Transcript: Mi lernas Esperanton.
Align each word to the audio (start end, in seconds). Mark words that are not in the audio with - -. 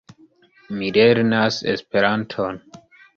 Mi 0.77 0.87
lernas 0.95 1.59
Esperanton. 1.75 2.59